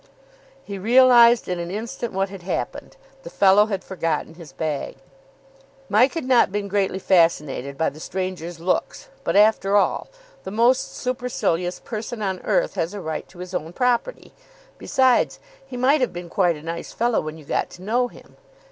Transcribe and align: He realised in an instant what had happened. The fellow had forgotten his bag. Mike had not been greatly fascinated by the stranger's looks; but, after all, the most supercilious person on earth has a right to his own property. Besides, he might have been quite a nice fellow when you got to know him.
He 0.63 0.79
realised 0.79 1.47
in 1.47 1.59
an 1.59 1.69
instant 1.69 2.11
what 2.11 2.29
had 2.29 2.41
happened. 2.41 2.97
The 3.21 3.29
fellow 3.29 3.67
had 3.67 3.83
forgotten 3.83 4.33
his 4.33 4.51
bag. 4.51 4.95
Mike 5.89 6.15
had 6.15 6.25
not 6.25 6.51
been 6.51 6.67
greatly 6.67 6.97
fascinated 6.97 7.77
by 7.77 7.89
the 7.91 7.99
stranger's 7.99 8.59
looks; 8.59 9.09
but, 9.23 9.35
after 9.35 9.77
all, 9.77 10.07
the 10.43 10.49
most 10.49 10.97
supercilious 10.97 11.79
person 11.81 12.23
on 12.23 12.39
earth 12.43 12.73
has 12.73 12.95
a 12.95 12.99
right 12.99 13.27
to 13.27 13.37
his 13.37 13.53
own 13.53 13.73
property. 13.73 14.33
Besides, 14.79 15.39
he 15.67 15.77
might 15.77 16.01
have 16.01 16.13
been 16.13 16.29
quite 16.29 16.55
a 16.55 16.63
nice 16.63 16.91
fellow 16.93 17.21
when 17.21 17.37
you 17.37 17.45
got 17.45 17.69
to 17.69 17.83
know 17.83 18.07
him. 18.07 18.37